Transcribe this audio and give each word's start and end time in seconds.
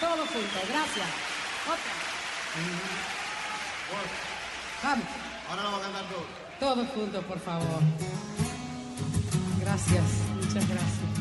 todo 0.00 0.26
junto. 0.26 0.58
Gracias. 0.68 1.06
Otra. 1.66 1.92
Vamos. 4.82 5.06
Ahora 5.48 5.62
lo 5.62 5.72
va 5.72 5.78
a 5.78 5.80
cantar 5.80 6.04
todo. 6.08 6.26
Todos 6.60 6.88
juntos, 6.90 7.24
por 7.24 7.40
favor. 7.40 7.80
Gracias. 9.60 10.04
Muchas 10.36 10.68
gracias. 10.68 11.17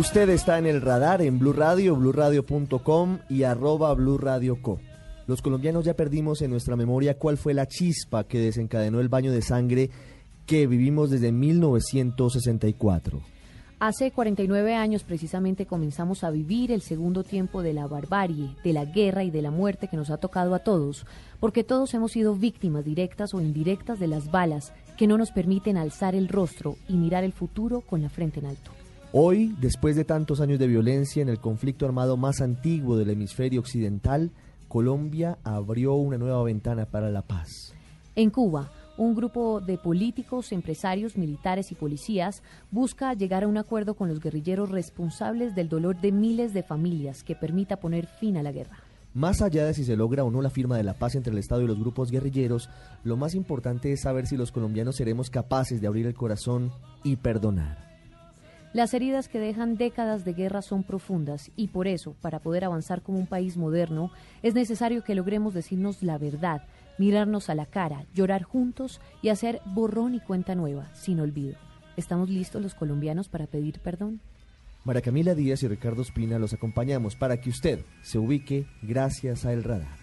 Usted 0.00 0.30
está 0.30 0.58
en 0.58 0.64
el 0.64 0.80
radar 0.80 1.20
en 1.20 1.38
Blue 1.38 1.52
Radio, 1.52 1.94
bluradio.com 1.94 3.18
y 3.28 3.42
arroba 3.42 3.92
Blue 3.92 4.16
Radio 4.16 4.62
Co. 4.62 4.80
Los 5.26 5.42
colombianos 5.42 5.84
ya 5.84 5.92
perdimos 5.92 6.40
en 6.40 6.50
nuestra 6.50 6.74
memoria 6.74 7.18
cuál 7.18 7.36
fue 7.36 7.52
la 7.52 7.66
chispa 7.66 8.24
que 8.24 8.38
desencadenó 8.38 9.00
el 9.00 9.10
baño 9.10 9.30
de 9.30 9.42
sangre 9.42 9.90
que 10.46 10.66
vivimos 10.66 11.10
desde 11.10 11.32
1964. 11.32 13.20
Hace 13.78 14.10
49 14.10 14.74
años 14.74 15.04
precisamente 15.04 15.66
comenzamos 15.66 16.24
a 16.24 16.30
vivir 16.30 16.72
el 16.72 16.80
segundo 16.80 17.22
tiempo 17.22 17.62
de 17.62 17.74
la 17.74 17.86
barbarie, 17.86 18.56
de 18.64 18.72
la 18.72 18.86
guerra 18.86 19.22
y 19.22 19.30
de 19.30 19.42
la 19.42 19.50
muerte 19.50 19.86
que 19.86 19.98
nos 19.98 20.08
ha 20.08 20.16
tocado 20.16 20.54
a 20.54 20.60
todos, 20.60 21.04
porque 21.40 21.62
todos 21.62 21.92
hemos 21.92 22.12
sido 22.12 22.34
víctimas 22.34 22.86
directas 22.86 23.34
o 23.34 23.42
indirectas 23.42 24.00
de 24.00 24.06
las 24.06 24.30
balas 24.30 24.72
que 24.96 25.06
no 25.06 25.18
nos 25.18 25.30
permiten 25.30 25.76
alzar 25.76 26.14
el 26.14 26.28
rostro 26.28 26.76
y 26.88 26.94
mirar 26.94 27.22
el 27.22 27.34
futuro 27.34 27.82
con 27.82 28.00
la 28.00 28.08
frente 28.08 28.40
en 28.40 28.46
alto. 28.46 28.70
Hoy, 29.12 29.56
después 29.60 29.96
de 29.96 30.04
tantos 30.04 30.40
años 30.40 30.60
de 30.60 30.68
violencia 30.68 31.20
en 31.20 31.28
el 31.28 31.40
conflicto 31.40 31.84
armado 31.84 32.16
más 32.16 32.40
antiguo 32.40 32.96
del 32.96 33.10
hemisferio 33.10 33.58
occidental, 33.58 34.30
Colombia 34.68 35.36
abrió 35.42 35.94
una 35.94 36.16
nueva 36.16 36.40
ventana 36.44 36.86
para 36.86 37.10
la 37.10 37.22
paz. 37.22 37.74
En 38.14 38.30
Cuba, 38.30 38.70
un 38.98 39.16
grupo 39.16 39.60
de 39.60 39.78
políticos, 39.78 40.52
empresarios, 40.52 41.16
militares 41.16 41.72
y 41.72 41.74
policías 41.74 42.44
busca 42.70 43.12
llegar 43.14 43.42
a 43.42 43.48
un 43.48 43.58
acuerdo 43.58 43.94
con 43.94 44.08
los 44.08 44.20
guerrilleros 44.20 44.70
responsables 44.70 45.56
del 45.56 45.68
dolor 45.68 46.00
de 46.00 46.12
miles 46.12 46.54
de 46.54 46.62
familias 46.62 47.24
que 47.24 47.34
permita 47.34 47.78
poner 47.78 48.06
fin 48.06 48.36
a 48.36 48.44
la 48.44 48.52
guerra. 48.52 48.78
Más 49.12 49.42
allá 49.42 49.64
de 49.64 49.74
si 49.74 49.82
se 49.82 49.96
logra 49.96 50.22
o 50.22 50.30
no 50.30 50.40
la 50.40 50.50
firma 50.50 50.76
de 50.76 50.84
la 50.84 50.94
paz 50.94 51.16
entre 51.16 51.32
el 51.32 51.38
Estado 51.38 51.62
y 51.62 51.66
los 51.66 51.80
grupos 51.80 52.12
guerrilleros, 52.12 52.70
lo 53.02 53.16
más 53.16 53.34
importante 53.34 53.92
es 53.92 54.02
saber 54.02 54.28
si 54.28 54.36
los 54.36 54.52
colombianos 54.52 54.94
seremos 54.94 55.30
capaces 55.30 55.80
de 55.80 55.88
abrir 55.88 56.06
el 56.06 56.14
corazón 56.14 56.70
y 57.02 57.16
perdonar. 57.16 57.79
Las 58.72 58.94
heridas 58.94 59.28
que 59.28 59.40
dejan 59.40 59.76
décadas 59.76 60.24
de 60.24 60.32
guerra 60.32 60.62
son 60.62 60.84
profundas 60.84 61.50
y 61.56 61.68
por 61.68 61.88
eso, 61.88 62.14
para 62.20 62.38
poder 62.38 62.64
avanzar 62.64 63.02
como 63.02 63.18
un 63.18 63.26
país 63.26 63.56
moderno, 63.56 64.12
es 64.44 64.54
necesario 64.54 65.02
que 65.02 65.16
logremos 65.16 65.54
decirnos 65.54 66.04
la 66.04 66.18
verdad, 66.18 66.62
mirarnos 66.96 67.50
a 67.50 67.56
la 67.56 67.66
cara, 67.66 68.04
llorar 68.14 68.44
juntos 68.44 69.00
y 69.22 69.30
hacer 69.30 69.60
borrón 69.64 70.14
y 70.14 70.20
cuenta 70.20 70.54
nueva, 70.54 70.88
sin 70.94 71.18
olvido. 71.18 71.56
¿Estamos 71.96 72.30
listos 72.30 72.62
los 72.62 72.74
colombianos 72.74 73.28
para 73.28 73.48
pedir 73.48 73.80
perdón? 73.80 74.20
María 74.84 75.02
Camila 75.02 75.34
Díaz 75.34 75.64
y 75.64 75.68
Ricardo 75.68 76.02
Espina 76.02 76.38
los 76.38 76.52
acompañamos 76.52 77.16
para 77.16 77.40
que 77.40 77.50
usted 77.50 77.84
se 78.02 78.18
ubique 78.18 78.66
gracias 78.82 79.44
a 79.44 79.52
El 79.52 79.64
Radar. 79.64 79.99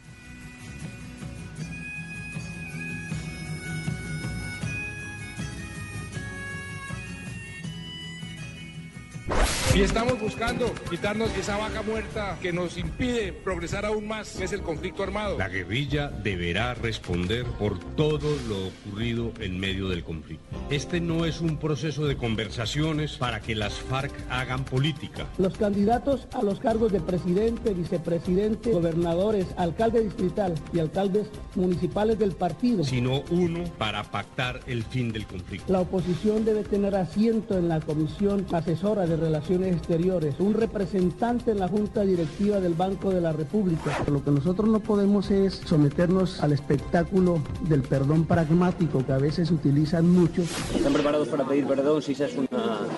Y 9.77 9.81
estamos 9.81 10.19
buscando 10.19 10.73
quitarnos 10.89 11.29
esa 11.37 11.55
vaca 11.55 11.83
muerta 11.83 12.39
que 12.41 12.51
nos 12.51 12.79
impide 12.79 13.31
progresar 13.31 13.85
aún 13.85 14.07
más, 14.07 14.31
que 14.31 14.45
es 14.45 14.51
el 14.51 14.61
conflicto 14.61 15.03
armado. 15.03 15.37
La 15.37 15.49
guerrilla 15.49 16.09
deberá 16.09 16.73
responder 16.73 17.45
por 17.45 17.77
todo 17.93 18.27
lo 18.49 18.69
ocurrido 18.69 19.31
en 19.39 19.59
medio 19.59 19.87
del 19.89 20.03
conflicto. 20.03 20.43
Este 20.71 20.99
no 20.99 21.25
es 21.25 21.41
un 21.41 21.57
proceso 21.57 22.07
de 22.07 22.17
conversaciones 22.17 23.17
para 23.17 23.39
que 23.39 23.53
las 23.53 23.73
FARC 23.75 24.11
hagan 24.31 24.65
política. 24.65 25.27
Los 25.37 25.55
candidatos 25.59 26.27
a 26.33 26.41
los 26.41 26.59
cargos 26.59 26.91
de 26.91 26.99
presidente, 26.99 27.75
vicepresidente, 27.75 28.71
gobernadores, 28.71 29.45
alcalde 29.57 30.01
distrital 30.01 30.55
y 30.73 30.79
alcaldes 30.79 31.27
municipales 31.53 32.17
del 32.17 32.31
partido. 32.31 32.83
Sino 32.83 33.21
uno 33.29 33.63
para 33.77 34.03
pactar 34.05 34.59
el 34.65 34.81
fin 34.81 35.11
del 35.11 35.27
conflicto. 35.27 35.71
La 35.71 35.81
oposición 35.81 36.45
debe 36.45 36.63
tener 36.63 36.95
asiento 36.95 37.55
en 37.59 37.69
la 37.69 37.79
Comisión 37.79 38.43
Asesora 38.51 39.05
de 39.05 39.17
Relaciones 39.17 39.66
Exteriores, 39.69 40.35
un 40.39 40.53
representante 40.53 41.51
en 41.51 41.59
la 41.59 41.67
Junta 41.67 42.01
Directiva 42.01 42.59
del 42.59 42.73
Banco 42.73 43.09
de 43.09 43.21
la 43.21 43.31
República. 43.31 44.03
Lo 44.11 44.23
que 44.23 44.31
nosotros 44.31 44.69
no 44.69 44.79
podemos 44.79 45.31
es 45.31 45.61
someternos 45.65 46.41
al 46.41 46.53
espectáculo 46.53 47.41
del 47.67 47.81
perdón 47.81 48.25
pragmático 48.25 49.05
que 49.05 49.13
a 49.13 49.17
veces 49.17 49.51
utilizan 49.51 50.09
muchos. 50.09 50.47
¿Están 50.75 50.93
preparados 50.93 51.27
para 51.27 51.47
pedir 51.47 51.65
perdón 51.65 52.01
si 52.01 52.13
esa 52.13 52.25
es 52.25 52.37
una 52.37 52.47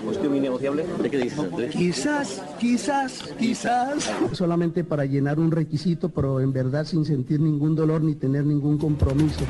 cuestión 0.04 0.36
innegociable? 0.36 0.86
¿De 1.02 1.10
qué 1.10 1.18
dices? 1.18 1.40
Quizás, 1.72 2.42
quizás, 2.60 3.34
quizás. 3.38 4.12
Solamente 4.34 4.84
para 4.84 5.06
llenar 5.06 5.40
un 5.40 5.52
requisito, 5.52 6.10
pero 6.10 6.40
en 6.40 6.54
verdad 6.54 6.86
sin 6.86 7.06
sentir 7.06 7.40
ningún 7.40 7.76
dolor 7.76 8.02
ni 8.02 8.16
tener 8.16 8.46
ningún 8.46 8.78
compromiso. 8.78 9.42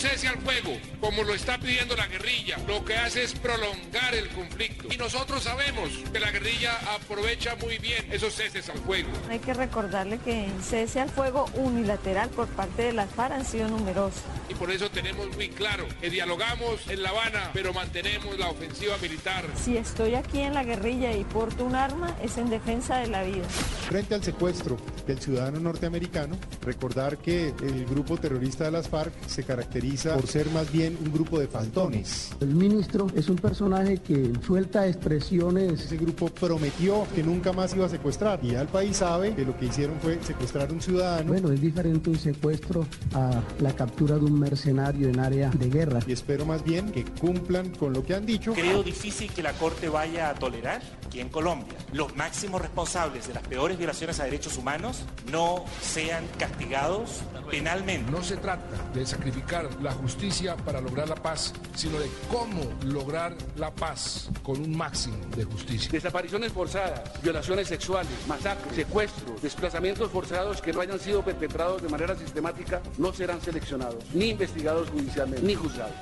Cese 0.00 0.28
al 0.28 0.38
fuego, 0.38 0.78
como 0.98 1.24
lo 1.24 1.34
está 1.34 1.58
pidiendo 1.58 1.94
la 1.94 2.06
guerrilla, 2.06 2.56
lo 2.66 2.82
que 2.86 2.96
hace 2.96 3.22
es 3.22 3.34
prolongar 3.34 4.14
el 4.14 4.30
conflicto. 4.30 4.88
Y 4.90 4.96
nosotros 4.96 5.42
sabemos 5.42 5.90
que 6.10 6.18
la 6.18 6.30
guerrilla 6.30 6.72
aprovecha 6.94 7.54
muy 7.56 7.76
bien 7.76 8.10
esos 8.10 8.32
ceses 8.32 8.70
al 8.70 8.78
fuego. 8.78 9.10
Hay 9.28 9.40
que 9.40 9.52
recordarle 9.52 10.16
que 10.16 10.46
el 10.46 10.62
cese 10.62 11.00
al 11.00 11.10
fuego 11.10 11.44
unilateral 11.52 12.30
por 12.30 12.48
parte 12.48 12.84
de 12.84 12.92
las 12.94 13.10
FARC 13.10 13.34
han 13.34 13.44
sido 13.44 13.68
numerosos. 13.68 14.22
Y 14.48 14.54
por 14.54 14.70
eso 14.70 14.90
tenemos 14.90 15.36
muy 15.36 15.50
claro 15.50 15.84
que 16.00 16.08
dialogamos 16.08 16.88
en 16.88 17.02
La 17.02 17.10
Habana, 17.10 17.50
pero 17.52 17.74
mantenemos 17.74 18.38
la 18.38 18.48
ofensiva 18.48 18.96
militar. 19.02 19.44
Si 19.54 19.76
estoy 19.76 20.14
aquí 20.14 20.40
en 20.40 20.54
la 20.54 20.64
guerrilla 20.64 21.12
y 21.12 21.24
porto 21.24 21.62
un 21.66 21.74
arma, 21.74 22.16
es 22.22 22.38
en 22.38 22.48
defensa 22.48 22.96
de 22.96 23.08
la 23.08 23.22
vida. 23.22 23.46
Frente 23.86 24.14
al 24.14 24.24
secuestro 24.24 24.78
del 25.06 25.20
ciudadano 25.20 25.60
norteamericano, 25.60 26.38
recordar 26.62 27.18
que 27.18 27.48
el 27.48 27.84
grupo 27.84 28.16
terrorista 28.16 28.64
de 28.64 28.70
las 28.70 28.88
FARC 28.88 29.12
se 29.26 29.44
caracteriza 29.44 29.89
por 30.14 30.26
ser 30.26 30.50
más 30.50 30.70
bien 30.72 30.96
un 31.04 31.12
grupo 31.12 31.38
de 31.38 31.46
fantones. 31.46 32.30
El 32.40 32.54
ministro 32.54 33.06
es 33.14 33.28
un 33.28 33.36
personaje 33.36 33.98
que 33.98 34.32
suelta 34.46 34.86
expresiones. 34.86 35.84
Ese 35.84 35.96
grupo 35.96 36.28
prometió 36.28 37.06
que 37.14 37.22
nunca 37.22 37.52
más 37.52 37.74
iba 37.74 37.86
a 37.86 37.88
secuestrar 37.88 38.40
y 38.42 38.52
ya 38.52 38.62
el 38.62 38.68
país 38.68 38.98
sabe 38.98 39.34
que 39.34 39.44
lo 39.44 39.56
que 39.56 39.66
hicieron 39.66 39.98
fue 40.00 40.18
secuestrar 40.22 40.70
a 40.70 40.72
un 40.72 40.80
ciudadano. 40.80 41.28
Bueno, 41.28 41.52
es 41.52 41.60
diferente 41.60 42.10
un 42.10 42.18
secuestro 42.18 42.86
a 43.14 43.42
la 43.60 43.72
captura 43.74 44.16
de 44.16 44.24
un 44.24 44.38
mercenario 44.38 45.08
en 45.08 45.18
área 45.20 45.50
de 45.50 45.68
guerra. 45.68 46.00
Y 46.06 46.12
espero 46.12 46.46
más 46.46 46.64
bien 46.64 46.92
que 46.92 47.04
cumplan 47.04 47.70
con 47.70 47.92
lo 47.92 48.04
que 48.04 48.14
han 48.14 48.26
dicho. 48.26 48.52
Creo 48.52 48.82
difícil 48.82 49.32
que 49.32 49.42
la 49.42 49.52
Corte 49.54 49.88
vaya 49.88 50.30
a 50.30 50.34
tolerar 50.34 50.82
que 51.10 51.20
en 51.20 51.28
Colombia 51.28 51.74
los 51.92 52.14
máximos 52.16 52.60
responsables 52.60 53.26
de 53.26 53.34
las 53.34 53.42
peores 53.46 53.78
violaciones 53.78 54.20
a 54.20 54.24
derechos 54.24 54.56
humanos 54.56 55.04
no 55.30 55.64
sean 55.80 56.24
castigados 56.38 57.22
penalmente. 57.50 58.10
No 58.10 58.22
se 58.22 58.36
trata 58.36 58.90
de 58.94 59.04
sacrificar 59.04 59.68
la 59.82 59.92
justicia 59.92 60.56
para 60.56 60.80
lograr 60.80 61.08
la 61.08 61.16
paz, 61.16 61.52
sino 61.74 61.98
de 61.98 62.08
cómo 62.30 62.62
lograr 62.84 63.34
la 63.56 63.70
paz 63.70 64.30
con 64.42 64.60
un 64.60 64.76
máximo 64.76 65.16
de 65.36 65.44
justicia. 65.44 65.90
Desapariciones 65.90 66.52
forzadas, 66.52 67.02
violaciones 67.22 67.68
sexuales, 67.68 68.12
masacres, 68.28 68.74
secuestros, 68.74 69.42
desplazamientos 69.42 70.10
forzados 70.10 70.60
que 70.60 70.72
no 70.72 70.80
hayan 70.80 70.98
sido 70.98 71.22
perpetrados 71.22 71.82
de 71.82 71.88
manera 71.88 72.16
sistemática 72.16 72.80
no 72.98 73.12
serán 73.12 73.40
seleccionados, 73.40 74.04
ni 74.14 74.30
investigados 74.30 74.90
judicialmente, 74.90 75.46
ni 75.46 75.54
juzgados. 75.54 75.94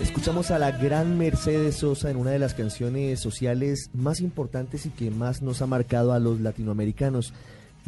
Escuchamos 0.00 0.50
a 0.50 0.58
la 0.58 0.70
gran 0.70 1.18
Mercedes 1.18 1.76
Sosa 1.76 2.10
en 2.10 2.16
una 2.16 2.30
de 2.30 2.38
las 2.38 2.54
canciones 2.54 3.20
sociales 3.20 3.90
más 3.94 4.20
importantes 4.20 4.86
y 4.86 4.90
que 4.90 5.10
más 5.10 5.42
nos 5.42 5.60
ha 5.60 5.66
marcado 5.66 6.12
a 6.12 6.18
los 6.18 6.40
latinoamericanos. 6.40 7.32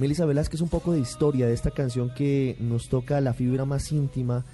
Melissa 0.00 0.24
Velázquez, 0.24 0.62
un 0.62 0.70
poco 0.70 0.92
de 0.92 1.00
historia 1.00 1.46
de 1.46 1.52
esta 1.52 1.70
canción 1.70 2.10
que 2.14 2.56
nos 2.58 2.88
toca 2.88 3.20
la 3.20 3.34
fibra 3.34 3.66
más 3.66 3.92
íntima 3.92 4.46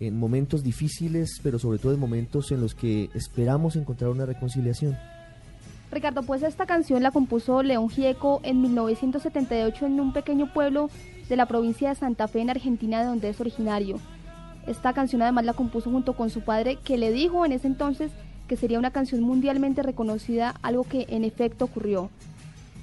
en 0.00 0.18
momentos 0.18 0.62
difíciles, 0.62 1.40
pero 1.42 1.58
sobre 1.58 1.78
todo 1.78 1.92
en 1.92 2.00
momentos 2.00 2.50
en 2.52 2.62
los 2.62 2.74
que 2.74 3.10
esperamos 3.12 3.76
encontrar 3.76 4.10
una 4.10 4.24
reconciliación. 4.24 4.96
Ricardo, 5.92 6.22
pues 6.22 6.42
esta 6.42 6.64
canción 6.64 7.02
la 7.02 7.10
compuso 7.10 7.62
León 7.62 7.90
Gieco 7.90 8.40
en 8.44 8.62
1978 8.62 9.84
en 9.84 10.00
un 10.00 10.14
pequeño 10.14 10.54
pueblo 10.54 10.88
de 11.28 11.36
la 11.36 11.44
provincia 11.44 11.90
de 11.90 11.94
Santa 11.94 12.26
Fe 12.26 12.40
en 12.40 12.48
Argentina, 12.48 13.00
de 13.00 13.08
donde 13.08 13.28
es 13.28 13.38
originario. 13.42 13.98
Esta 14.66 14.94
canción 14.94 15.20
además 15.20 15.44
la 15.44 15.52
compuso 15.52 15.90
junto 15.90 16.14
con 16.14 16.30
su 16.30 16.40
padre, 16.40 16.78
que 16.82 16.96
le 16.96 17.12
dijo 17.12 17.44
en 17.44 17.52
ese 17.52 17.66
entonces 17.66 18.10
que 18.46 18.56
sería 18.56 18.78
una 18.78 18.90
canción 18.90 19.20
mundialmente 19.20 19.82
reconocida, 19.82 20.54
algo 20.62 20.84
que 20.84 21.04
en 21.10 21.24
efecto 21.24 21.66
ocurrió. 21.66 22.08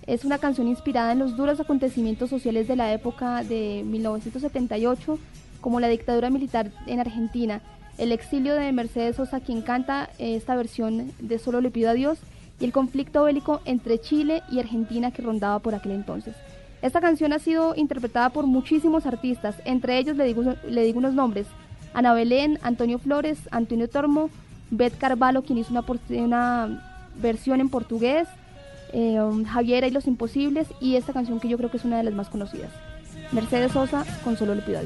Es 0.07 0.23
una 0.23 0.37
canción 0.37 0.67
inspirada 0.67 1.11
en 1.13 1.19
los 1.19 1.35
duros 1.35 1.59
acontecimientos 1.59 2.29
sociales 2.29 2.67
de 2.67 2.75
la 2.75 2.93
época 2.93 3.43
de 3.43 3.83
1978, 3.85 5.17
como 5.61 5.79
la 5.79 5.87
dictadura 5.87 6.29
militar 6.29 6.71
en 6.85 6.99
Argentina, 6.99 7.61
el 7.97 8.11
exilio 8.11 8.53
de 8.53 8.71
Mercedes 8.71 9.15
Sosa, 9.15 9.39
quien 9.39 9.63
canta 9.63 10.09
esta 10.19 10.55
versión 10.55 11.11
de 11.19 11.39
Solo 11.39 11.59
le 11.59 11.71
pido 11.71 11.89
a 11.89 11.93
Dios, 11.93 12.19
y 12.59 12.65
el 12.65 12.71
conflicto 12.71 13.23
bélico 13.23 13.61
entre 13.65 13.99
Chile 13.99 14.43
y 14.51 14.59
Argentina 14.59 15.09
que 15.09 15.23
rondaba 15.23 15.57
por 15.59 15.73
aquel 15.73 15.93
entonces. 15.93 16.35
Esta 16.83 17.01
canción 17.01 17.33
ha 17.33 17.39
sido 17.39 17.73
interpretada 17.75 18.29
por 18.29 18.45
muchísimos 18.45 19.07
artistas, 19.07 19.55
entre 19.65 19.97
ellos 19.97 20.15
le 20.17 20.25
digo, 20.25 20.55
le 20.69 20.91
unos 20.91 21.15
nombres, 21.15 21.47
Ana 21.95 22.13
Belén, 22.13 22.59
Antonio 22.61 22.99
Flores, 22.99 23.39
Antonio 23.49 23.89
Tormo, 23.89 24.29
Beth 24.69 24.97
Carvalho, 24.99 25.41
quien 25.41 25.57
hizo 25.57 25.73
una 26.09 26.81
versión 27.19 27.59
en 27.59 27.69
portugués, 27.69 28.27
eh, 28.95 29.19
Javiera 29.45 29.87
y 29.87 29.91
los 29.91 30.07
Imposibles, 30.07 30.67
y 30.79 30.95
esta 30.95 31.11
canción 31.11 31.41
que 31.41 31.49
yo 31.49 31.57
creo 31.57 31.69
que 31.69 31.77
es 31.77 31.85
una 31.85 31.97
de 31.97 32.03
las 32.03 32.13
más 32.13 32.29
conocidas, 32.29 32.71
Mercedes 33.33 33.73
Sosa 33.73 34.05
con 34.23 34.37
Solo 34.37 34.55
le 34.55 34.61
pido. 34.61 34.79